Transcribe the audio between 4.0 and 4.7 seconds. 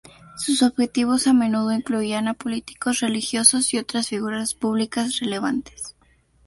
figuras